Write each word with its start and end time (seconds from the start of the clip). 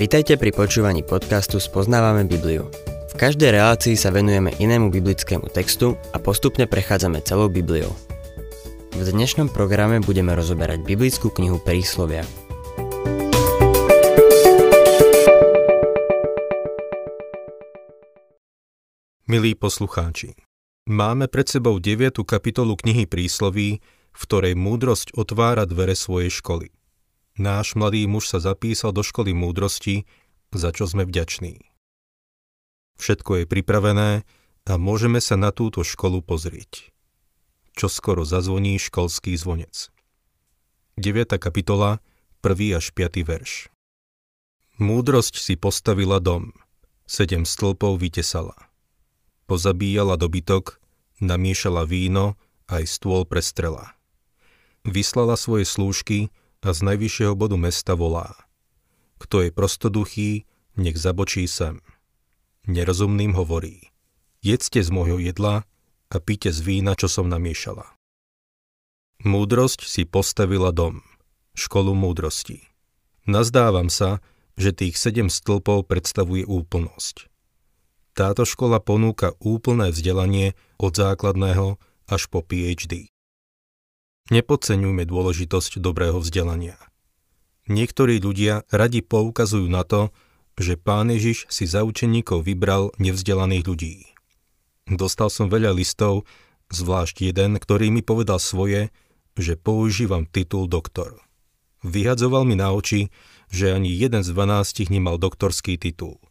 Vitajte 0.00 0.40
pri 0.40 0.50
počúvaní 0.56 1.04
podcastu 1.04 1.60
Spoznávame 1.60 2.24
Bibliu. 2.24 2.72
V 3.12 3.14
každej 3.20 3.52
relácii 3.52 4.00
sa 4.00 4.08
venujeme 4.08 4.48
inému 4.56 4.88
biblickému 4.88 5.52
textu 5.52 5.92
a 6.10 6.18
postupne 6.18 6.64
prechádzame 6.64 7.20
celou 7.20 7.52
Bibliou. 7.52 7.92
V 8.96 9.00
dnešnom 9.04 9.52
programe 9.52 10.00
budeme 10.00 10.32
rozoberať 10.32 10.82
biblickú 10.88 11.28
knihu 11.36 11.60
Príslovia. 11.60 12.24
Milí 19.30 19.54
poslucháči, 19.54 20.34
máme 20.90 21.30
pred 21.30 21.46
sebou 21.46 21.78
9. 21.78 22.24
kapitolu 22.24 22.74
knihy 22.74 23.06
Prísloví, 23.06 23.78
v 24.10 24.22
ktorej 24.26 24.58
múdrosť 24.58 25.14
otvára 25.14 25.68
dvere 25.70 25.94
svojej 25.94 26.34
školy. 26.34 26.72
Náš 27.38 27.78
mladý 27.78 28.06
muž 28.10 28.30
sa 28.30 28.38
zapísal 28.42 28.90
do 28.90 29.04
školy 29.06 29.30
múdrosti, 29.36 30.08
za 30.50 30.74
čo 30.74 30.88
sme 30.90 31.06
vďační. 31.06 31.62
Všetko 32.98 33.42
je 33.42 33.44
pripravené 33.46 34.10
a 34.70 34.72
môžeme 34.78 35.18
sa 35.18 35.34
na 35.34 35.50
túto 35.50 35.82
školu 35.82 36.22
pozrieť. 36.22 36.94
Čo 37.74 37.90
skoro 37.90 38.22
zazvoní 38.22 38.78
školský 38.78 39.34
zvonec. 39.34 39.90
9. 41.00 41.40
kapitola, 41.40 41.98
1. 42.44 42.78
až 42.78 42.92
5. 42.92 43.24
verš. 43.24 43.72
Múdrosť 44.80 45.40
si 45.40 45.54
postavila 45.56 46.20
dom, 46.20 46.52
sedem 47.08 47.42
stĺpov 47.48 47.98
vytesala. 47.98 48.56
Pozabíjala 49.50 50.14
dobytok, 50.14 50.78
namiešala 51.18 51.82
víno, 51.88 52.38
aj 52.70 52.86
stôl 52.86 53.26
prestrela. 53.26 53.98
Vyslala 54.86 55.34
svoje 55.34 55.66
slúžky 55.66 56.30
a 56.60 56.76
z 56.76 56.80
najvyššieho 56.84 57.34
bodu 57.36 57.56
mesta 57.56 57.96
volá. 57.96 58.36
Kto 59.20 59.44
je 59.44 59.50
prostoduchý, 59.52 60.30
nech 60.80 60.96
zabočí 60.96 61.44
sem. 61.44 61.80
Nerozumným 62.68 63.36
hovorí. 63.36 63.92
Jedzte 64.40 64.80
z 64.80 64.88
môjho 64.88 65.20
jedla 65.20 65.68
a 66.08 66.16
píte 66.16 66.48
z 66.48 66.60
vína, 66.64 66.96
čo 66.96 67.08
som 67.08 67.28
namiešala. 67.28 67.84
Múdrosť 69.20 69.84
si 69.84 70.08
postavila 70.08 70.72
dom, 70.72 71.04
školu 71.52 71.92
múdrosti. 71.92 72.64
Nazdávam 73.28 73.92
sa, 73.92 74.24
že 74.56 74.72
tých 74.72 74.96
sedem 74.96 75.28
stĺpov 75.28 75.84
predstavuje 75.84 76.48
úplnosť. 76.48 77.28
Táto 78.16 78.48
škola 78.48 78.80
ponúka 78.80 79.36
úplné 79.40 79.92
vzdelanie 79.92 80.56
od 80.80 80.92
základného 80.96 81.76
až 82.08 82.22
po 82.32 82.40
PhD. 82.40 83.12
Nepodceňujme 84.30 85.10
dôležitosť 85.10 85.82
dobrého 85.82 86.22
vzdelania. 86.22 86.78
Niektorí 87.66 88.22
ľudia 88.22 88.62
radi 88.70 89.02
poukazujú 89.02 89.66
na 89.66 89.82
to, 89.82 90.14
že 90.54 90.78
pán 90.78 91.10
Ježiš 91.10 91.50
si 91.50 91.66
za 91.66 91.82
učeníkov 91.82 92.46
vybral 92.46 92.94
nevzdelaných 93.02 93.64
ľudí. 93.66 93.94
Dostal 94.86 95.34
som 95.34 95.50
veľa 95.50 95.74
listov, 95.74 96.30
zvlášť 96.70 97.26
jeden, 97.26 97.58
ktorý 97.58 97.90
mi 97.90 98.06
povedal 98.06 98.38
svoje, 98.38 98.94
že 99.34 99.58
používam 99.58 100.30
titul 100.30 100.70
doktor. 100.70 101.18
Vyhadzoval 101.82 102.46
mi 102.46 102.54
na 102.54 102.70
oči, 102.70 103.10
že 103.50 103.74
ani 103.74 103.90
jeden 103.90 104.22
z 104.22 104.30
dvanástich 104.30 104.94
nemal 104.94 105.18
doktorský 105.18 105.74
titul. 105.74 106.22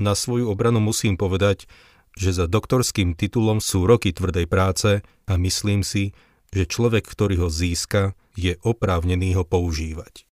Na 0.00 0.16
svoju 0.16 0.48
obranu 0.48 0.80
musím 0.80 1.20
povedať, 1.20 1.68
že 2.16 2.32
za 2.32 2.48
doktorským 2.48 3.12
titulom 3.12 3.60
sú 3.60 3.84
roky 3.84 4.16
tvrdej 4.16 4.48
práce 4.48 5.04
a 5.28 5.32
myslím 5.36 5.84
si, 5.84 6.16
že 6.52 6.64
človek, 6.64 7.04
ktorý 7.04 7.46
ho 7.46 7.48
získa, 7.52 8.16
je 8.38 8.56
oprávnený 8.62 9.36
ho 9.36 9.44
používať. 9.44 10.24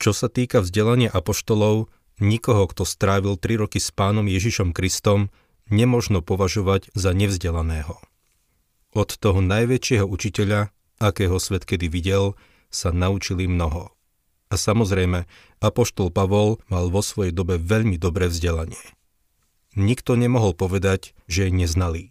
Čo 0.00 0.16
sa 0.16 0.32
týka 0.32 0.64
vzdelania 0.64 1.12
apoštolov, 1.12 1.92
nikoho, 2.20 2.64
kto 2.68 2.88
strávil 2.88 3.36
3 3.36 3.68
roky 3.68 3.78
s 3.80 3.92
pánom 3.92 4.24
Ježišom 4.24 4.72
Kristom, 4.72 5.28
nemožno 5.68 6.24
považovať 6.24 6.88
za 6.96 7.12
nevzdelaného. 7.12 8.00
Od 8.90 9.10
toho 9.14 9.38
najväčšieho 9.38 10.02
učiteľa, 10.08 10.74
akého 10.98 11.38
svet 11.38 11.62
kedy 11.62 11.86
videl, 11.86 12.34
sa 12.72 12.90
naučili 12.90 13.46
mnoho. 13.46 13.94
A 14.50 14.58
samozrejme, 14.58 15.30
apoštol 15.62 16.10
Pavol 16.10 16.58
mal 16.66 16.90
vo 16.90 17.06
svojej 17.06 17.30
dobe 17.30 17.54
veľmi 17.54 17.94
dobré 18.02 18.26
vzdelanie. 18.26 18.82
Nikto 19.78 20.18
nemohol 20.18 20.58
povedať, 20.58 21.14
že 21.30 21.46
je 21.46 21.52
neznalý. 21.54 22.10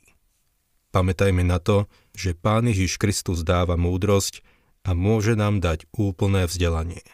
Pamätajme 0.95 1.43
na 1.43 1.59
to, 1.59 1.91
že 2.19 2.35
Pán 2.35 2.67
Ježiš 2.67 2.99
Kristus 2.99 3.47
dáva 3.47 3.79
múdrosť 3.79 4.43
a 4.83 4.91
môže 4.91 5.39
nám 5.39 5.63
dať 5.63 5.87
úplné 5.95 6.51
vzdelanie. 6.51 7.07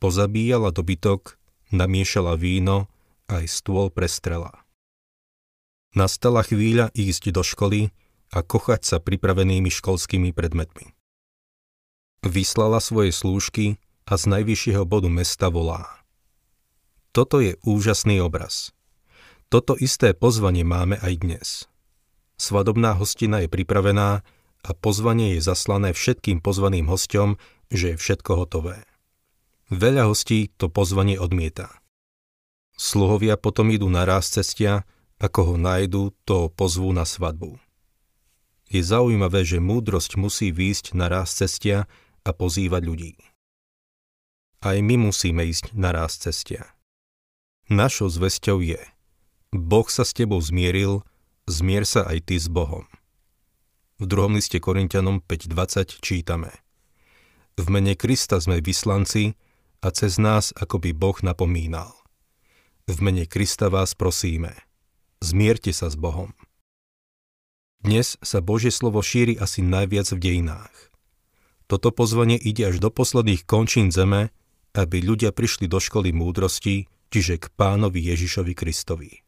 Pozabíjala 0.00 0.72
dobytok, 0.72 1.36
namiešala 1.68 2.40
víno, 2.40 2.88
aj 3.28 3.44
stôl 3.52 3.92
prestrela. 3.92 4.64
Nastala 5.92 6.40
chvíľa 6.40 6.88
ísť 6.96 7.36
do 7.36 7.44
školy 7.44 7.92
a 8.32 8.40
kochať 8.40 8.80
sa 8.80 8.96
pripravenými 8.96 9.68
školskými 9.68 10.32
predmetmi. 10.32 10.96
Vyslala 12.24 12.80
svoje 12.80 13.12
slúžky 13.12 13.76
a 14.08 14.16
z 14.16 14.24
najvyššieho 14.32 14.88
bodu 14.88 15.12
mesta 15.12 15.52
volá. 15.52 16.00
Toto 17.12 17.44
je 17.44 17.60
úžasný 17.62 18.24
obraz. 18.24 18.72
Toto 19.52 19.76
isté 19.76 20.16
pozvanie 20.16 20.64
máme 20.64 20.96
aj 21.04 21.12
dnes– 21.20 21.48
Svadobná 22.44 22.92
hostina 22.92 23.40
je 23.40 23.48
pripravená 23.48 24.20
a 24.60 24.70
pozvanie 24.76 25.40
je 25.40 25.48
zaslané 25.48 25.96
všetkým 25.96 26.44
pozvaným 26.44 26.92
hosťom, 26.92 27.40
že 27.72 27.96
je 27.96 27.96
všetko 27.96 28.36
hotové. 28.36 28.84
Veľa 29.72 30.12
hostí 30.12 30.52
to 30.60 30.68
pozvanie 30.68 31.16
odmieta. 31.16 31.72
Sluhovia 32.76 33.40
potom 33.40 33.72
idú 33.72 33.88
na 33.88 34.04
ráz 34.04 34.28
cestia, 34.28 34.84
ako 35.16 35.40
ho 35.40 35.54
nájdu, 35.56 36.12
to 36.28 36.52
pozvú 36.52 36.92
na 36.92 37.08
svadbu. 37.08 37.56
Je 38.68 38.84
zaujímavé, 38.84 39.40
že 39.48 39.64
múdrosť 39.64 40.20
musí 40.20 40.52
výjsť 40.52 40.92
na 40.92 41.08
ráz 41.08 41.32
cestia 41.32 41.88
a 42.28 42.30
pozývať 42.36 42.82
ľudí. 42.84 43.12
Aj 44.60 44.76
my 44.76 45.00
musíme 45.00 45.48
ísť 45.48 45.72
na 45.72 45.96
ráz 45.96 46.20
cestia. 46.20 46.76
Našou 47.72 48.12
zvesťou 48.12 48.60
je 48.60 48.84
Boh 49.48 49.88
sa 49.88 50.04
s 50.04 50.12
tebou 50.12 50.44
zmieril, 50.44 51.08
zmier 51.44 51.84
sa 51.84 52.08
aj 52.08 52.18
ty 52.24 52.36
s 52.40 52.48
Bohom. 52.48 52.88
V 54.00 54.04
druhom 54.08 54.34
liste 54.34 54.58
Korintianom 54.58 55.22
5.20 55.22 56.02
čítame 56.02 56.50
V 57.54 57.66
mene 57.70 57.94
Krista 57.94 58.40
sme 58.40 58.64
vyslanci 58.64 59.36
a 59.84 59.92
cez 59.92 60.16
nás 60.16 60.50
akoby 60.56 60.96
Boh 60.96 61.16
napomínal. 61.20 61.92
V 62.88 62.96
mene 63.00 63.24
Krista 63.28 63.68
vás 63.72 63.96
prosíme, 63.96 64.56
zmierte 65.20 65.72
sa 65.72 65.88
s 65.88 65.96
Bohom. 65.96 66.32
Dnes 67.84 68.16
sa 68.24 68.40
Božie 68.40 68.72
slovo 68.72 69.04
šíri 69.04 69.36
asi 69.36 69.60
najviac 69.60 70.08
v 70.16 70.20
dejinách. 70.20 70.76
Toto 71.68 71.92
pozvanie 71.92 72.36
ide 72.36 72.68
až 72.68 72.80
do 72.80 72.88
posledných 72.88 73.44
končín 73.44 73.92
zeme, 73.92 74.32
aby 74.76 75.00
ľudia 75.04 75.32
prišli 75.32 75.68
do 75.68 75.80
školy 75.80 76.12
múdrosti, 76.12 76.88
čiže 77.08 77.40
k 77.40 77.46
pánovi 77.56 78.04
Ježišovi 78.12 78.52
Kristovi. 78.52 79.23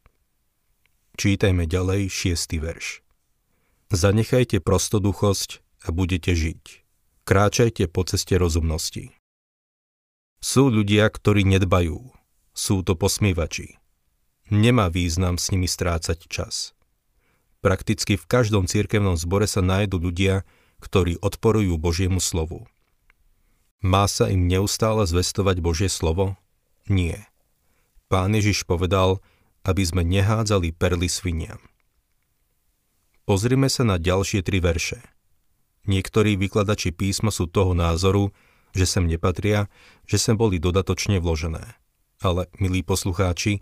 Čítajme 1.17 1.65
ďalej 1.65 2.13
šiestý 2.13 2.61
verš. 2.61 3.01
Zanechajte 3.89 4.61
prostoduchosť 4.61 5.65
a 5.81 5.89
budete 5.89 6.37
žiť. 6.37 6.85
Kráčajte 7.25 7.89
po 7.89 8.05
ceste 8.05 8.37
rozumnosti. 8.37 9.17
Sú 10.37 10.69
ľudia, 10.69 11.09
ktorí 11.09 11.41
nedbajú. 11.41 12.13
Sú 12.53 12.85
to 12.85 12.93
posmievači. 12.93 13.81
Nemá 14.53 14.93
význam 14.93 15.41
s 15.41 15.49
nimi 15.49 15.65
strácať 15.65 16.29
čas. 16.29 16.77
Prakticky 17.65 18.13
v 18.13 18.29
každom 18.29 18.69
cirkevnom 18.69 19.17
zbore 19.17 19.49
sa 19.49 19.65
nájdu 19.65 19.97
ľudia, 19.97 20.45
ktorí 20.85 21.17
odporujú 21.17 21.81
Božiemu 21.81 22.21
slovu. 22.21 22.69
Má 23.81 24.05
sa 24.05 24.29
im 24.29 24.45
neustále 24.45 25.09
zvestovať 25.09 25.65
Božie 25.65 25.89
slovo? 25.89 26.37
Nie. 26.85 27.25
Pán 28.05 28.37
Ježiš 28.37 28.69
povedal, 28.69 29.17
aby 29.67 29.83
sme 29.83 30.07
nehádzali 30.07 30.71
perly 30.71 31.11
sviniam. 31.11 31.59
Pozrime 33.27 33.67
sa 33.67 33.83
na 33.83 33.99
ďalšie 33.99 34.39
tri 34.39 34.63
verše. 34.63 35.03
Niektorí 35.83 36.39
vykladači 36.39 36.95
písma 36.95 37.27
sú 37.27 37.51
toho 37.51 37.75
názoru, 37.75 38.31
že 38.71 38.87
sem 38.87 39.03
nepatria, 39.03 39.67
že 40.07 40.15
sem 40.15 40.39
boli 40.39 40.63
dodatočne 40.63 41.19
vložené. 41.19 41.75
Ale, 42.23 42.47
milí 42.63 42.87
poslucháči, 42.87 43.59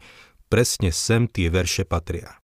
presne 0.47 0.93
sem 0.93 1.25
tie 1.25 1.49
verše 1.49 1.81
patria. 1.81 2.37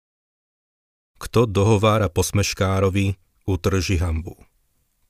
Kto 1.22 1.46
dohovára 1.46 2.10
posmeškárovi, 2.10 3.22
utrži 3.46 4.02
hambu. 4.02 4.34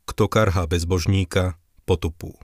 Kto 0.03 0.27
karhá 0.27 0.67
bezbožníka, 0.67 1.55
potupú. 1.87 2.35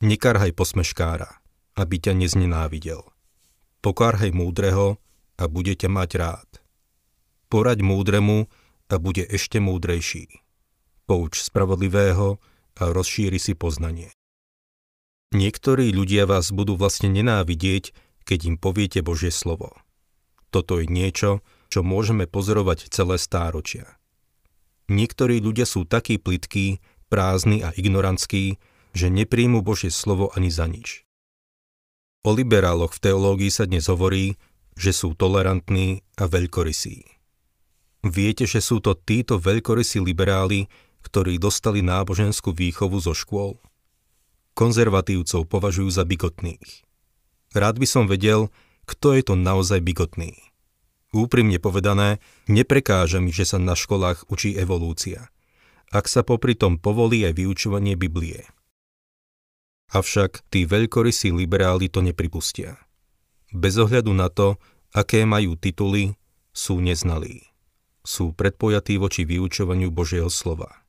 Nekarhaj 0.00 0.56
posmeškára, 0.56 1.44
aby 1.76 2.00
ťa 2.00 2.16
neznenávidel. 2.16 3.04
Pokárhaj 3.84 4.32
múdreho, 4.32 4.96
a 5.38 5.46
budete 5.46 5.86
mať 5.86 6.10
rád. 6.18 6.50
Poraď 7.48 7.80
múdremu 7.86 8.50
a 8.90 8.94
bude 8.98 9.24
ešte 9.24 9.62
múdrejší. 9.62 10.42
Pouč 11.08 11.40
spravodlivého 11.40 12.42
a 12.76 12.82
rozšíri 12.92 13.40
si 13.40 13.56
poznanie. 13.56 14.12
Niektorí 15.32 15.94
ľudia 15.94 16.28
vás 16.28 16.52
budú 16.52 16.76
vlastne 16.76 17.08
nenávidieť, 17.08 17.94
keď 18.28 18.38
im 18.44 18.56
poviete 18.60 19.00
Božie 19.00 19.32
slovo. 19.32 19.76
Toto 20.48 20.80
je 20.80 20.88
niečo, 20.88 21.44
čo 21.68 21.84
môžeme 21.84 22.24
pozorovať 22.24 22.88
celé 22.88 23.20
stáročia. 23.20 23.96
Niektorí 24.88 25.44
ľudia 25.44 25.68
sú 25.68 25.84
takí 25.84 26.16
plitkí, 26.16 26.80
prázdni 27.12 27.60
a 27.60 27.72
ignorantskí, 27.76 28.56
že 28.96 29.12
nepríjmu 29.12 29.60
Božie 29.60 29.92
slovo 29.92 30.32
ani 30.32 30.48
za 30.48 30.64
nič. 30.64 31.04
O 32.24 32.32
liberáloch 32.32 32.96
v 32.96 33.02
teológii 33.04 33.52
sa 33.52 33.68
dnes 33.68 33.84
hovorí, 33.88 34.40
že 34.78 34.94
sú 34.94 35.18
tolerantní 35.18 36.06
a 36.14 36.30
veľkorysí. 36.30 37.02
Viete, 38.06 38.46
že 38.46 38.62
sú 38.62 38.78
to 38.78 38.94
títo 38.94 39.42
veľkorysí 39.42 39.98
liberáli, 39.98 40.70
ktorí 41.02 41.42
dostali 41.42 41.82
náboženskú 41.82 42.54
výchovu 42.54 43.02
zo 43.02 43.10
škôl? 43.10 43.58
konzervatívcov 44.58 45.46
považujú 45.46 45.86
za 45.94 46.02
bigotných. 46.02 46.82
Rád 47.54 47.78
by 47.78 47.86
som 47.86 48.10
vedel, 48.10 48.50
kto 48.90 49.14
je 49.14 49.22
to 49.22 49.38
naozaj 49.38 49.78
bigotný. 49.78 50.34
Úprimne 51.14 51.62
povedané, 51.62 52.18
neprekáža 52.50 53.22
mi, 53.22 53.30
že 53.30 53.46
sa 53.46 53.62
na 53.62 53.78
školách 53.78 54.26
učí 54.26 54.58
evolúcia, 54.58 55.30
ak 55.94 56.10
sa 56.10 56.26
popri 56.26 56.58
tom 56.58 56.76
povolí 56.76 57.22
aj 57.22 57.38
vyučovanie 57.38 57.94
Biblie. 57.94 58.44
Avšak 59.94 60.44
tí 60.52 60.68
veľkorysí 60.68 61.32
liberáli 61.32 61.88
to 61.88 62.04
nepripustia. 62.04 62.76
Bez 63.52 63.80
ohľadu 63.80 64.12
na 64.12 64.28
to, 64.28 64.60
aké 64.92 65.24
majú 65.24 65.56
tituly, 65.56 66.16
sú 66.52 66.80
neznalí. 66.84 67.48
Sú 68.04 68.32
predpojatí 68.36 69.00
voči 69.00 69.24
vyučovaniu 69.24 69.92
Božieho 69.92 70.28
slova. 70.28 70.84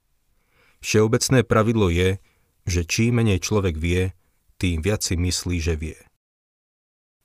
Všeobecné 0.79 1.43
pravidlo 1.43 1.91
je, 1.91 2.19
že 2.67 2.87
čím 2.87 3.19
menej 3.19 3.43
človek 3.43 3.75
vie, 3.75 4.15
tým 4.59 4.83
viac 4.83 5.03
si 5.03 5.15
myslí, 5.15 5.57
že 5.59 5.75
vie. 5.79 5.99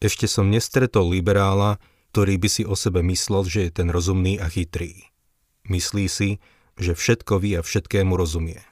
Ešte 0.03 0.27
som 0.27 0.51
nestretol 0.51 1.11
liberála, 1.15 1.79
ktorý 2.15 2.39
by 2.39 2.49
si 2.51 2.63
o 2.63 2.79
sebe 2.79 3.03
myslel, 3.03 3.43
že 3.47 3.61
je 3.67 3.71
ten 3.75 3.89
rozumný 3.91 4.39
a 4.39 4.47
chytrý. 4.47 5.11
Myslí 5.67 6.07
si, 6.07 6.39
že 6.79 6.95
všetko 6.95 7.43
vie 7.43 7.59
a 7.59 7.67
všetkému 7.67 8.15
rozumie. 8.15 8.63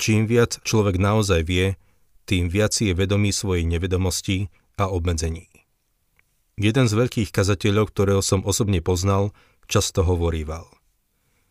Čím 0.00 0.26
viac 0.26 0.60
človek 0.64 0.98
naozaj 0.98 1.40
vie, 1.46 1.78
tým 2.26 2.48
viac 2.50 2.74
je 2.74 2.92
vedomý 2.92 3.30
svojej 3.30 3.64
nevedomosti 3.68 4.50
a 4.78 4.88
obmedzení. 4.88 5.48
Jeden 6.60 6.86
z 6.86 6.94
veľkých 6.94 7.32
kazateľov, 7.32 7.90
ktorého 7.90 8.22
som 8.22 8.44
osobne 8.44 8.84
poznal, 8.84 9.32
často 9.66 10.04
hovoríval. 10.04 10.68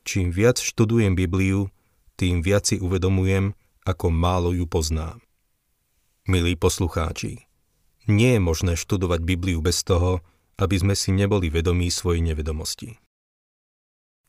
Čím 0.05 0.29
viac 0.33 0.61
študujem 0.61 1.17
Bibliu, 1.17 1.69
tým 2.17 2.45
viac 2.45 2.69
si 2.69 2.77
uvedomujem, 2.77 3.57
ako 3.81 4.13
málo 4.13 4.53
ju 4.53 4.69
poznám. 4.69 5.21
Milí 6.29 6.53
poslucháči, 6.53 7.49
nie 8.05 8.37
je 8.37 8.41
možné 8.41 8.73
študovať 8.77 9.25
Bibliu 9.25 9.61
bez 9.61 9.81
toho, 9.81 10.21
aby 10.61 10.77
sme 10.77 10.93
si 10.93 11.09
neboli 11.09 11.49
vedomí 11.49 11.89
svojej 11.89 12.21
nevedomosti. 12.21 13.01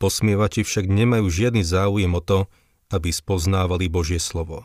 Posmievači 0.00 0.65
však 0.65 0.89
nemajú 0.89 1.29
žiadny 1.29 1.62
záujem 1.62 2.11
o 2.17 2.23
to, 2.25 2.49
aby 2.89 3.12
spoznávali 3.12 3.93
Božie 3.93 4.19
slovo. 4.19 4.65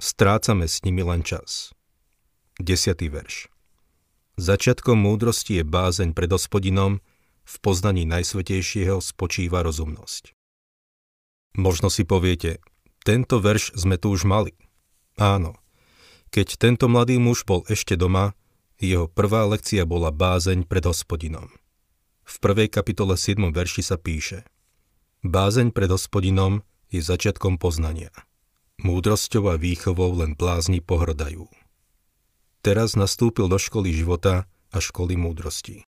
Strácame 0.00 0.66
s 0.66 0.82
nimi 0.82 1.04
len 1.04 1.22
čas. 1.22 1.76
10. 2.58 2.98
verš 3.06 3.46
Začiatkom 4.34 4.98
múdrosti 4.98 5.62
je 5.62 5.64
bázeň 5.64 6.10
pred 6.10 6.26
hospodinom, 6.26 6.98
v 7.46 7.54
poznaní 7.62 8.02
Najsvetejšieho 8.02 8.98
spočíva 8.98 9.62
rozumnosť. 9.62 10.34
Možno 11.54 11.86
si 11.86 12.02
poviete, 12.02 12.58
tento 13.06 13.38
verš 13.38 13.78
sme 13.78 13.94
tu 13.94 14.10
už 14.10 14.26
mali. 14.26 14.58
Áno. 15.22 15.54
Keď 16.34 16.58
tento 16.58 16.90
mladý 16.90 17.22
muž 17.22 17.46
bol 17.46 17.62
ešte 17.70 17.94
doma, 17.94 18.34
jeho 18.82 19.06
prvá 19.06 19.46
lekcia 19.46 19.86
bola 19.86 20.10
bázeň 20.10 20.66
pred 20.66 20.82
hospodinom. 20.82 21.54
V 22.26 22.34
prvej 22.42 22.74
kapitole 22.74 23.14
7. 23.14 23.38
verši 23.54 23.86
sa 23.86 23.94
píše 23.94 24.42
Bázeň 25.22 25.70
pred 25.70 25.94
hospodinom 25.94 26.66
je 26.90 27.06
začiatkom 27.06 27.54
poznania. 27.54 28.10
Múdrosťou 28.82 29.46
a 29.46 29.54
výchovou 29.54 30.10
len 30.18 30.34
blázni 30.34 30.82
pohrdajú. 30.82 31.46
Teraz 32.68 33.00
nastúpil 33.00 33.48
do 33.48 33.56
školy 33.56 33.96
života 33.96 34.44
a 34.68 34.76
školy 34.76 35.16
múdrosti. 35.16 35.88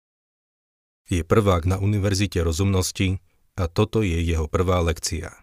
Je 1.11 1.27
prvák 1.27 1.67
na 1.67 1.75
Univerzite 1.75 2.39
rozumnosti 2.39 3.19
a 3.59 3.67
toto 3.67 3.99
je 3.99 4.15
jeho 4.23 4.47
prvá 4.47 4.79
lekcia– 4.79 5.35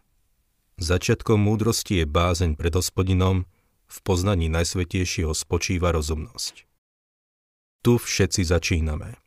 Začiatkom 0.78 1.42
múdrosti 1.42 1.98
je 1.98 2.06
bázeň 2.06 2.54
pred 2.54 2.70
hospodinom, 2.70 3.50
v 3.90 3.96
poznaní 4.06 4.46
Najsvetejšieho 4.46 5.34
spočíva 5.34 5.90
rozumnosť. 5.90 6.70
Tu 7.82 7.92
všetci 7.98 8.46
začíname. 8.46 9.18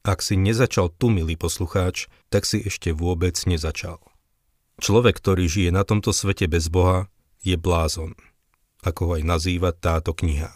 Ak 0.00 0.24
si 0.24 0.40
nezačal 0.40 0.88
tu, 0.88 1.12
milý 1.12 1.36
poslucháč, 1.36 2.08
tak 2.32 2.48
si 2.48 2.64
ešte 2.64 2.96
vôbec 2.96 3.36
nezačal. 3.44 4.00
Človek, 4.80 5.20
ktorý 5.20 5.44
žije 5.44 5.70
na 5.76 5.84
tomto 5.84 6.16
svete 6.16 6.48
bez 6.48 6.72
Boha, 6.72 7.12
je 7.44 7.60
blázon, 7.60 8.16
ako 8.80 9.00
ho 9.04 9.12
aj 9.20 9.22
nazýva 9.28 9.76
táto 9.76 10.16
kniha. 10.16 10.48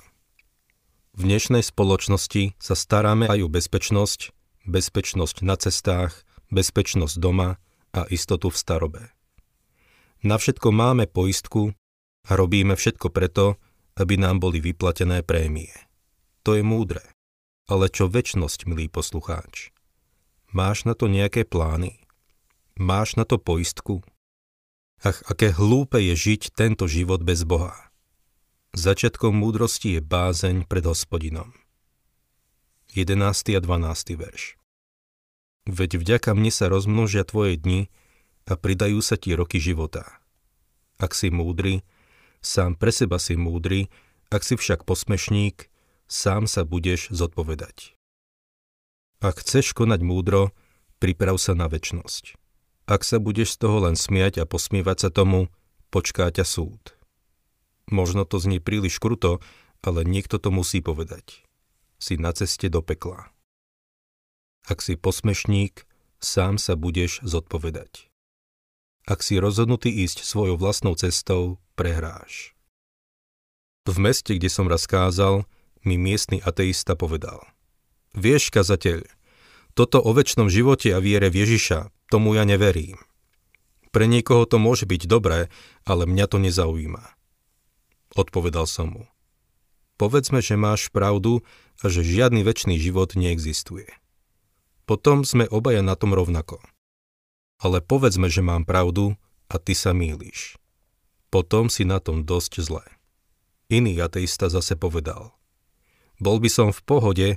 V 1.14 1.30
dnešnej 1.30 1.62
spoločnosti 1.62 2.58
sa 2.58 2.74
staráme 2.74 3.30
aj 3.30 3.46
o 3.46 3.48
bezpečnosť, 3.48 4.34
bezpečnosť 4.66 5.46
na 5.46 5.54
cestách, 5.54 6.26
bezpečnosť 6.50 7.22
doma 7.22 7.62
a 7.94 8.02
istotu 8.10 8.50
v 8.50 8.58
starobe. 8.58 9.02
Na 10.26 10.42
všetko 10.42 10.74
máme 10.74 11.06
poistku 11.06 11.70
a 12.26 12.30
robíme 12.34 12.74
všetko 12.74 13.14
preto, 13.14 13.62
aby 13.94 14.18
nám 14.18 14.42
boli 14.42 14.58
vyplatené 14.58 15.22
prémie. 15.22 15.70
To 16.42 16.58
je 16.58 16.66
múdre. 16.66 17.06
Ale 17.70 17.86
čo 17.94 18.10
väčnosť, 18.10 18.66
milý 18.66 18.90
poslucháč? 18.90 19.70
Máš 20.50 20.82
na 20.82 20.98
to 20.98 21.06
nejaké 21.06 21.46
plány? 21.46 22.02
Máš 22.74 23.14
na 23.14 23.22
to 23.22 23.38
poistku? 23.38 24.02
Ach, 24.98 25.22
aké 25.30 25.54
hlúpe 25.54 26.02
je 26.02 26.18
žiť 26.18 26.58
tento 26.58 26.90
život 26.90 27.22
bez 27.22 27.46
Boha. 27.46 27.93
Začiatkom 28.74 29.38
múdrosti 29.38 29.94
je 29.94 30.00
bázeň 30.02 30.66
pred 30.66 30.82
hospodinom. 30.82 31.54
11. 32.90 33.54
a 33.54 33.62
12. 33.62 34.18
verš 34.18 34.58
Veď 35.70 36.02
vďaka 36.02 36.34
mne 36.34 36.50
sa 36.50 36.66
rozmnožia 36.66 37.22
tvoje 37.22 37.54
dni 37.54 37.86
a 38.50 38.58
pridajú 38.58 38.98
sa 38.98 39.14
ti 39.14 39.30
roky 39.38 39.62
života. 39.62 40.18
Ak 40.98 41.14
si 41.14 41.30
múdry, 41.30 41.86
sám 42.42 42.74
pre 42.74 42.90
seba 42.90 43.22
si 43.22 43.38
múdry, 43.38 43.94
ak 44.34 44.42
si 44.42 44.58
však 44.58 44.82
posmešník, 44.82 45.70
sám 46.10 46.50
sa 46.50 46.66
budeš 46.66 47.14
zodpovedať. 47.14 47.94
Ak 49.22 49.38
chceš 49.38 49.70
konať 49.70 50.02
múdro, 50.02 50.50
priprav 50.98 51.38
sa 51.38 51.54
na 51.54 51.70
väčnosť. 51.70 52.34
Ak 52.90 53.06
sa 53.06 53.22
budeš 53.22 53.54
z 53.54 53.70
toho 53.70 53.86
len 53.86 53.94
smiať 53.94 54.42
a 54.42 54.50
posmievať 54.50 54.98
sa 54.98 55.10
tomu, 55.14 55.46
počká 55.94 56.26
ťa 56.34 56.42
súd. 56.42 56.98
Možno 57.88 58.24
to 58.24 58.40
znie 58.40 58.60
príliš 58.60 58.96
kruto, 59.00 59.44
ale 59.84 60.04
niekto 60.04 60.40
to 60.40 60.48
musí 60.48 60.80
povedať. 60.80 61.44
Si 62.00 62.16
na 62.16 62.32
ceste 62.32 62.72
do 62.72 62.80
pekla. 62.80 63.28
Ak 64.64 64.80
si 64.80 64.96
posmešník, 64.96 65.84
sám 66.24 66.56
sa 66.56 66.72
budeš 66.72 67.20
zodpovedať. 67.20 68.08
Ak 69.04 69.20
si 69.20 69.36
rozhodnutý 69.36 69.92
ísť 69.92 70.24
svojou 70.24 70.56
vlastnou 70.56 70.96
cestou, 70.96 71.60
prehráš. 71.76 72.56
V 73.84 74.00
meste, 74.00 74.32
kde 74.40 74.48
som 74.48 74.64
raz 74.64 74.88
kázal, 74.88 75.44
mi 75.84 76.00
miestny 76.00 76.40
ateista 76.40 76.96
povedal. 76.96 77.44
Vieš, 78.16 78.48
kazateľ, 78.48 79.04
toto 79.76 80.00
o 80.00 80.10
väčšnom 80.16 80.48
živote 80.48 80.96
a 80.96 81.04
viere 81.04 81.28
v 81.28 81.44
Ježiša, 81.44 81.92
tomu 82.08 82.40
ja 82.40 82.48
neverím. 82.48 82.96
Pre 83.92 84.08
niekoho 84.08 84.48
to 84.48 84.56
môže 84.56 84.88
byť 84.88 85.04
dobré, 85.04 85.52
ale 85.84 86.08
mňa 86.08 86.26
to 86.30 86.40
nezaujíma. 86.40 87.04
Odpovedal 88.14 88.66
som 88.70 88.94
mu. 88.94 89.04
Povedzme, 89.98 90.42
že 90.42 90.58
máš 90.58 90.90
pravdu 90.90 91.42
a 91.82 91.90
že 91.90 92.02
žiadny 92.02 92.42
väčší 92.42 92.78
život 92.78 93.14
neexistuje. 93.14 93.90
Potom 94.86 95.22
sme 95.22 95.46
obaja 95.50 95.82
na 95.82 95.94
tom 95.98 96.14
rovnako 96.14 96.62
ale 97.64 97.80
povedzme, 97.80 98.28
že 98.28 98.44
mám 98.44 98.68
pravdu 98.68 99.16
a 99.48 99.56
ty 99.56 99.72
sa 99.72 99.96
mýliš. 99.96 100.60
Potom 101.32 101.72
si 101.72 101.88
na 101.88 101.98
tom 101.98 102.28
dosť 102.28 102.52
zle. 102.60 102.84
Iný 103.72 103.96
ateista 104.04 104.52
zase 104.52 104.76
povedal. 104.76 105.32
Bol 106.20 106.38
by 106.38 106.50
som 106.52 106.68
v 106.70 106.80
pohode, 106.84 107.28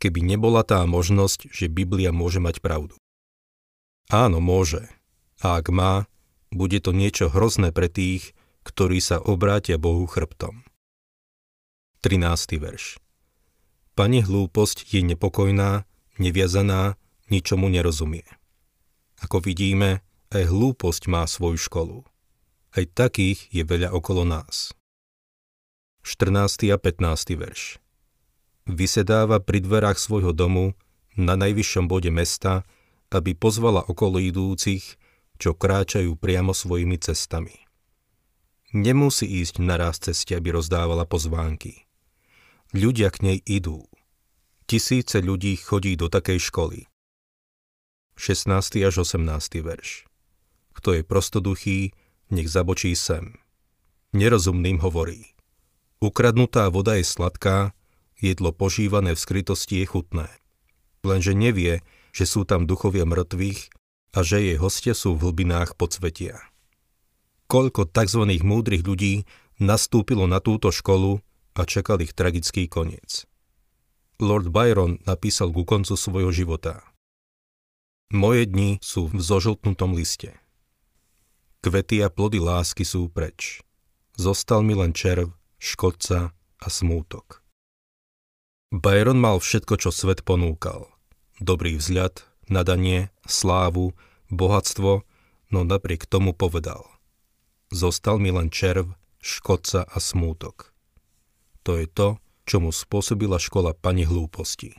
keby 0.00 0.22
nebola 0.24 0.64
tá 0.64 0.86
možnosť, 0.86 1.52
že 1.52 1.66
Biblia 1.66 2.14
môže 2.14 2.40
mať 2.40 2.62
pravdu. 2.64 2.96
Áno, 4.08 4.38
môže. 4.38 4.88
A 5.42 5.60
ak 5.60 5.68
má, 5.74 6.06
bude 6.54 6.80
to 6.80 6.94
niečo 6.94 7.28
hrozné 7.28 7.74
pre 7.74 7.90
tých, 7.90 8.32
ktorí 8.62 9.02
sa 9.02 9.18
obrátia 9.18 9.78
Bohu 9.78 10.06
chrbtom. 10.06 10.62
13. 12.02 12.58
verš 12.58 12.98
Pani 13.94 14.24
hlúposť 14.24 14.88
je 14.88 15.04
nepokojná, 15.04 15.84
neviazaná, 16.18 16.96
ničomu 17.28 17.68
nerozumie. 17.68 18.24
Ako 19.22 19.38
vidíme, 19.38 20.02
aj 20.32 20.48
hlúposť 20.48 21.12
má 21.12 21.28
svoju 21.28 21.60
školu. 21.60 21.98
Aj 22.72 22.84
takých 22.88 23.46
je 23.52 23.62
veľa 23.62 23.92
okolo 23.92 24.24
nás. 24.24 24.72
14. 26.02 26.74
a 26.74 26.78
15. 26.80 27.38
verš. 27.38 27.78
Vysedáva 28.66 29.38
pri 29.38 29.62
dverách 29.62 29.98
svojho 30.00 30.34
domu 30.34 30.74
na 31.14 31.38
najvyššom 31.38 31.86
bode 31.86 32.10
mesta, 32.10 32.66
aby 33.12 33.36
pozvala 33.36 33.86
okolo 33.86 34.18
idúcich, 34.18 34.98
čo 35.38 35.54
kráčajú 35.54 36.18
priamo 36.18 36.50
svojimi 36.56 36.98
cestami. 36.98 37.61
Nemusí 38.72 39.28
ísť 39.28 39.60
naraz 39.60 40.00
ceste, 40.00 40.32
aby 40.32 40.56
rozdávala 40.56 41.04
pozvánky. 41.04 41.84
Ľudia 42.72 43.12
k 43.12 43.20
nej 43.20 43.38
idú. 43.44 43.84
Tisíce 44.64 45.20
ľudí 45.20 45.60
chodí 45.60 45.92
do 45.92 46.08
takej 46.08 46.40
školy. 46.40 46.88
16. 48.16 48.48
až 48.88 49.04
18. 49.04 49.60
verš. 49.60 50.08
Kto 50.72 50.96
je 50.96 51.04
prostoduchý, 51.04 51.92
nech 52.32 52.48
zabočí 52.48 52.96
sem. 52.96 53.36
Nerozumným 54.16 54.80
hovorí. 54.80 55.36
Ukradnutá 56.00 56.72
voda 56.72 56.96
je 56.96 57.04
sladká, 57.04 57.76
jedlo 58.24 58.56
požívané 58.56 59.12
v 59.12 59.20
skrytosti 59.20 59.84
je 59.84 59.86
chutné. 59.92 60.32
Lenže 61.04 61.36
nevie, 61.36 61.84
že 62.16 62.24
sú 62.24 62.48
tam 62.48 62.64
duchovia 62.64 63.04
mŕtvych 63.04 63.68
a 64.16 64.24
že 64.24 64.40
jej 64.40 64.56
hostia 64.56 64.96
sú 64.96 65.12
v 65.12 65.28
hlbinách 65.28 65.76
podsvetia 65.76 66.51
koľko 67.52 67.84
tzv. 67.84 68.24
múdrych 68.40 68.80
ľudí 68.80 69.28
nastúpilo 69.60 70.24
na 70.24 70.40
túto 70.40 70.72
školu 70.72 71.20
a 71.52 71.68
čakal 71.68 72.00
ich 72.00 72.16
tragický 72.16 72.64
koniec. 72.64 73.28
Lord 74.16 74.48
Byron 74.48 75.04
napísal 75.04 75.52
ku 75.52 75.68
koncu 75.68 75.92
svojho 75.92 76.32
života. 76.32 76.80
Moje 78.08 78.48
dni 78.48 78.80
sú 78.80 79.12
v 79.12 79.20
zožltnutom 79.20 79.92
liste. 79.92 80.32
Kvety 81.60 82.00
a 82.00 82.08
plody 82.08 82.40
lásky 82.40 82.88
sú 82.88 83.12
preč. 83.12 83.60
Zostal 84.16 84.64
mi 84.64 84.72
len 84.72 84.96
červ, 84.96 85.36
škodca 85.60 86.32
a 86.32 86.66
smútok. 86.72 87.44
Byron 88.72 89.20
mal 89.20 89.36
všetko, 89.36 89.76
čo 89.76 89.92
svet 89.92 90.24
ponúkal. 90.24 90.88
Dobrý 91.36 91.76
vzľad, 91.76 92.24
nadanie, 92.48 93.12
slávu, 93.28 93.92
bohatstvo, 94.32 95.04
no 95.52 95.60
napriek 95.68 96.08
tomu 96.08 96.32
povedal. 96.32 96.92
Zostal 97.72 98.20
mi 98.20 98.28
len 98.28 98.52
červ, 98.52 98.92
škodca 99.24 99.88
a 99.88 99.96
smútok. 99.96 100.76
To 101.64 101.80
je 101.80 101.88
to, 101.88 102.20
čo 102.44 102.60
mu 102.60 102.68
spôsobila 102.68 103.40
škola 103.40 103.72
pani 103.72 104.04
hlúposti. 104.04 104.76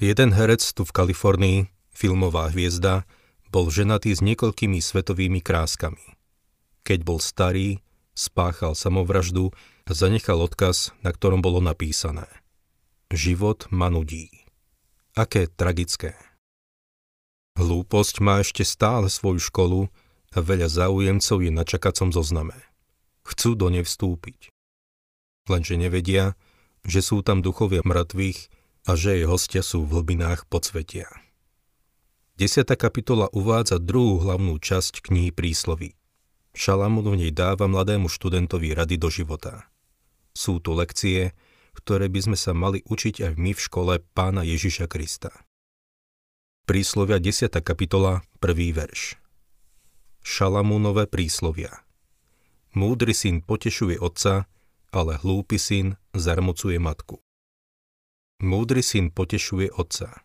Jeden 0.00 0.32
herec 0.32 0.64
tu 0.64 0.88
v 0.88 0.94
Kalifornii, 0.96 1.58
filmová 1.92 2.48
hviezda, 2.48 3.04
bol 3.52 3.68
ženatý 3.68 4.16
s 4.16 4.24
niekoľkými 4.24 4.80
svetovými 4.80 5.44
kráskami. 5.44 6.16
Keď 6.80 6.98
bol 7.04 7.20
starý, 7.20 7.84
spáchal 8.16 8.72
samovraždu 8.72 9.52
a 9.84 9.92
zanechal 9.92 10.40
odkaz, 10.40 10.96
na 11.04 11.12
ktorom 11.12 11.44
bolo 11.44 11.60
napísané 11.60 12.24
Život 13.10 13.66
ma 13.74 13.90
nudí. 13.90 14.30
Aké 15.18 15.50
tragické. 15.50 16.14
Hlúposť 17.58 18.22
má 18.22 18.38
ešte 18.38 18.62
stále 18.62 19.10
svoju 19.10 19.42
školu 19.42 19.90
a 20.30 20.38
veľa 20.38 20.70
záujemcov 20.70 21.38
je 21.42 21.50
na 21.50 21.66
čakacom 21.66 22.14
zozname. 22.14 22.54
Chcú 23.26 23.58
do 23.58 23.66
nej 23.70 23.82
vstúpiť. 23.82 24.50
Lenže 25.50 25.74
nevedia, 25.74 26.38
že 26.86 27.02
sú 27.02 27.26
tam 27.26 27.42
duchovia 27.42 27.82
mŕtvych 27.82 28.38
a 28.86 28.94
že 28.94 29.20
jej 29.20 29.26
hostia 29.26 29.62
sú 29.66 29.84
v 29.84 30.00
hlbinách 30.00 30.46
podsvetia. 30.46 31.10
10. 32.40 32.64
kapitola 32.78 33.28
uvádza 33.36 33.76
druhú 33.76 34.24
hlavnú 34.24 34.56
časť 34.56 35.04
knihy 35.04 35.28
prísloví. 35.28 35.92
Šalamún 36.56 37.04
v 37.12 37.26
nej 37.26 37.32
dáva 37.34 37.68
mladému 37.68 38.08
študentovi 38.08 38.72
rady 38.72 38.96
do 38.96 39.12
života. 39.12 39.68
Sú 40.32 40.56
tu 40.56 40.72
lekcie, 40.72 41.36
ktoré 41.76 42.08
by 42.08 42.32
sme 42.32 42.38
sa 42.40 42.56
mali 42.56 42.80
učiť 42.88 43.28
aj 43.28 43.32
my 43.36 43.52
v 43.52 43.60
škole 43.60 43.94
pána 44.16 44.42
Ježiša 44.42 44.88
Krista. 44.88 45.30
Príslovia 46.64 47.20
10. 47.20 47.50
kapitola, 47.60 48.24
1. 48.40 48.56
verš. 48.72 49.20
Šalamúnové 50.20 51.08
príslovia. 51.08 51.80
Múdry 52.76 53.16
syn 53.16 53.40
potešuje 53.40 53.96
otca, 53.96 54.44
ale 54.92 55.16
hlúpy 55.16 55.56
syn 55.56 55.96
zarmocuje 56.12 56.76
matku. 56.76 57.24
Múdry 58.44 58.84
syn 58.84 59.08
potešuje 59.08 59.72
otca. 59.72 60.20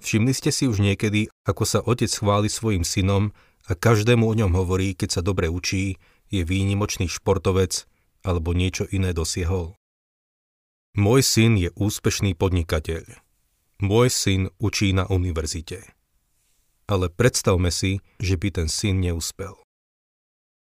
Všimli 0.00 0.32
ste 0.32 0.48
si 0.48 0.64
už 0.64 0.80
niekedy, 0.80 1.28
ako 1.44 1.64
sa 1.68 1.84
otec 1.84 2.08
chváli 2.08 2.48
svojim 2.48 2.80
synom 2.80 3.36
a 3.68 3.76
každému 3.76 4.24
o 4.24 4.34
ňom 4.34 4.56
hovorí, 4.56 4.96
keď 4.96 5.20
sa 5.20 5.22
dobre 5.22 5.52
učí, 5.52 6.00
je 6.32 6.40
výnimočný 6.40 7.04
športovec 7.04 7.84
alebo 8.24 8.56
niečo 8.56 8.88
iné 8.88 9.12
dosiahol? 9.12 9.76
Môj 10.96 11.20
syn 11.22 11.60
je 11.60 11.68
úspešný 11.76 12.34
podnikateľ. 12.40 13.04
Môj 13.84 14.08
syn 14.08 14.48
učí 14.58 14.96
na 14.96 15.04
univerzite 15.06 15.99
ale 16.90 17.06
predstavme 17.06 17.70
si, 17.70 18.02
že 18.18 18.34
by 18.34 18.50
ten 18.50 18.66
syn 18.66 18.98
neúspel. 18.98 19.54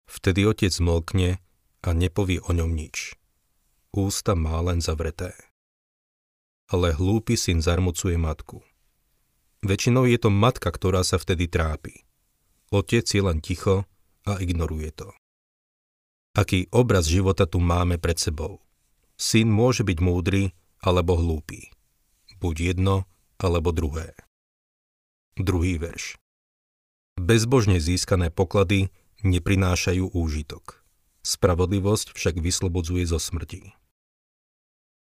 Vtedy 0.06 0.46
otec 0.46 0.70
zmlkne 0.70 1.42
a 1.82 1.90
nepovie 1.90 2.38
o 2.46 2.54
ňom 2.54 2.70
nič. 2.70 3.18
Ústa 3.90 4.38
má 4.38 4.62
len 4.62 4.78
zavreté. 4.78 5.34
Ale 6.70 6.94
hlúpy 6.94 7.34
syn 7.34 7.66
zarmucuje 7.66 8.14
matku. 8.22 8.62
Väčšinou 9.66 10.06
je 10.06 10.22
to 10.22 10.30
matka, 10.30 10.70
ktorá 10.70 11.02
sa 11.02 11.18
vtedy 11.18 11.50
trápi. 11.50 12.06
Otec 12.70 13.10
je 13.10 13.22
len 13.22 13.42
ticho 13.42 13.90
a 14.30 14.38
ignoruje 14.38 14.94
to. 14.94 15.10
Aký 16.34 16.70
obraz 16.74 17.10
života 17.10 17.46
tu 17.50 17.62
máme 17.62 17.98
pred 17.98 18.18
sebou? 18.18 18.62
Syn 19.18 19.50
môže 19.50 19.86
byť 19.86 19.98
múdry 20.02 20.54
alebo 20.82 21.18
hlúpy. 21.18 21.70
Buď 22.42 22.74
jedno 22.74 23.06
alebo 23.38 23.70
druhé. 23.70 24.18
Druhý 25.34 25.82
verš. 25.82 26.22
Bezbožne 27.18 27.82
získané 27.82 28.30
poklady 28.30 28.94
neprinášajú 29.26 30.14
úžitok. 30.14 30.82
Spravodlivosť 31.24 32.12
však 32.14 32.38
vyslobodzuje 32.42 33.06
zo 33.08 33.22
smrti. 33.22 33.74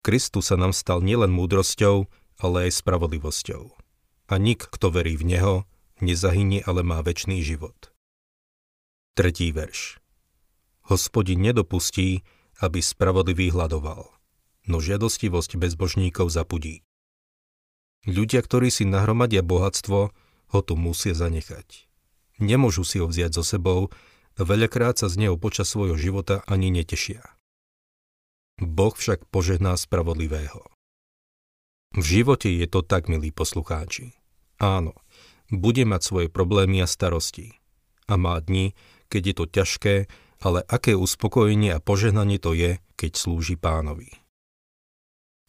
Kristus 0.06 0.54
sa 0.54 0.56
nám 0.56 0.70
stal 0.70 1.02
nielen 1.02 1.34
múdrosťou, 1.34 2.06
ale 2.38 2.70
aj 2.70 2.78
spravodlivosťou. 2.78 3.74
A 4.30 4.34
nik, 4.38 4.62
kto 4.70 4.94
verí 4.94 5.18
v 5.18 5.34
Neho, 5.34 5.54
nezahynie, 5.98 6.62
ale 6.62 6.86
má 6.86 7.02
väčší 7.02 7.42
život. 7.42 7.90
Tretí 9.18 9.50
verš. 9.50 9.98
Hospodin 10.86 11.42
nedopustí, 11.42 12.22
aby 12.62 12.78
spravodlivý 12.78 13.50
hľadoval, 13.50 14.06
no 14.70 14.76
žiadostivosť 14.78 15.58
bezbožníkov 15.58 16.30
zapudí. 16.30 16.85
Ľudia, 18.06 18.38
ktorí 18.38 18.70
si 18.70 18.86
nahromadia 18.86 19.42
bohatstvo, 19.42 19.98
ho 20.54 20.60
tu 20.62 20.74
musia 20.78 21.10
zanechať. 21.10 21.90
Nemôžu 22.38 22.86
si 22.86 23.02
ho 23.02 23.10
vziať 23.10 23.34
so 23.34 23.42
sebou, 23.42 23.90
veľakrát 24.38 24.94
sa 24.94 25.10
z 25.10 25.26
neho 25.26 25.34
počas 25.34 25.66
svojho 25.66 25.98
života 25.98 26.46
ani 26.46 26.70
netešia. 26.70 27.26
Boh 28.62 28.94
však 28.94 29.26
požehná 29.28 29.74
spravodlivého. 29.76 30.64
V 31.96 32.04
živote 32.04 32.46
je 32.46 32.66
to 32.70 32.86
tak, 32.86 33.10
milí 33.10 33.34
poslucháči. 33.34 34.16
Áno, 34.62 34.96
bude 35.50 35.84
mať 35.84 36.02
svoje 36.02 36.28
problémy 36.30 36.84
a 36.84 36.88
starosti. 36.88 37.58
A 38.06 38.14
má 38.14 38.38
dni, 38.38 38.72
keď 39.10 39.22
je 39.22 39.34
to 39.34 39.44
ťažké, 39.50 39.94
ale 40.40 40.62
aké 40.68 40.94
uspokojenie 40.94 41.74
a 41.74 41.82
požehnanie 41.82 42.38
to 42.38 42.52
je, 42.52 42.78
keď 42.94 43.12
slúži 43.16 43.56
pánovi. 43.58 44.12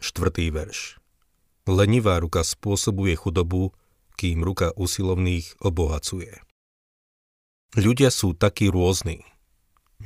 Štvrtý 0.01 0.49
verš. 0.49 0.99
Lenivá 1.67 2.23
ruka 2.23 2.47
spôsobuje 2.47 3.19
chudobu, 3.19 3.75
kým 4.15 4.39
ruka 4.39 4.71
usilovných 4.79 5.59
obohacuje. 5.59 6.39
Ľudia 7.75 8.07
sú 8.07 8.31
takí 8.31 8.71
rôzni. 8.71 9.27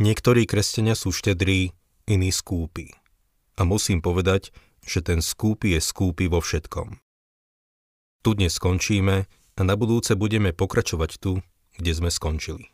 Niektorí 0.01 0.49
kresťania 0.49 0.97
sú 0.97 1.13
štedrí, 1.13 1.77
iní 2.09 2.33
skúpi. 2.33 2.89
A 3.55 3.63
musím 3.63 4.01
povedať, 4.01 4.49
že 4.81 5.05
ten 5.05 5.21
skúpi 5.21 5.77
je 5.77 5.81
skúpi 5.85 6.25
vo 6.25 6.41
všetkom. 6.41 6.97
Tu 8.25 8.29
dnes 8.33 8.49
skončíme 8.57 9.29
a 9.29 9.61
na 9.61 9.75
budúce 9.77 10.17
budeme 10.17 10.57
pokračovať 10.57 11.11
tu, 11.21 11.45
kde 11.77 11.91
sme 11.93 12.09
skončili. 12.09 12.73